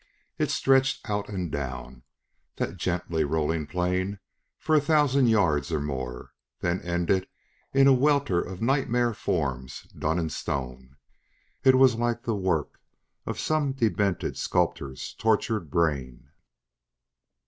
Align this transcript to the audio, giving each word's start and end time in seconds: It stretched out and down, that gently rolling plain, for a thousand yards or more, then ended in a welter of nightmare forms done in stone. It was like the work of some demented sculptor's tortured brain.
It 0.39 0.49
stretched 0.49 1.07
out 1.07 1.29
and 1.29 1.51
down, 1.51 2.01
that 2.55 2.75
gently 2.77 3.23
rolling 3.23 3.67
plain, 3.67 4.17
for 4.57 4.73
a 4.73 4.81
thousand 4.81 5.27
yards 5.27 5.71
or 5.71 5.79
more, 5.79 6.31
then 6.59 6.81
ended 6.81 7.27
in 7.71 7.85
a 7.85 7.93
welter 7.93 8.41
of 8.41 8.63
nightmare 8.63 9.13
forms 9.13 9.83
done 9.95 10.17
in 10.17 10.31
stone. 10.31 10.97
It 11.63 11.75
was 11.75 11.93
like 11.97 12.23
the 12.23 12.35
work 12.35 12.79
of 13.27 13.37
some 13.39 13.73
demented 13.73 14.37
sculptor's 14.39 15.13
tortured 15.19 15.69
brain. 15.69 16.31